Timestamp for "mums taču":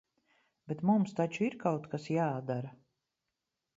0.91-1.45